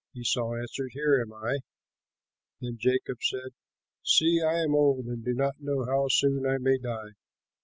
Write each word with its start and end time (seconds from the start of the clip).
Esau 0.15 0.55
answered, 0.55 0.89
"Here 0.93 1.21
am 1.21 1.31
I." 1.31 1.59
Then 2.59 2.79
Isaac 2.83 3.21
said, 3.21 3.51
"See, 4.03 4.41
I 4.41 4.63
am 4.63 4.73
old 4.73 5.05
and 5.05 5.23
do 5.23 5.35
not 5.35 5.61
know 5.61 5.85
how 5.85 6.07
soon 6.07 6.43
I 6.47 6.57
may 6.57 6.79
die. 6.79 7.11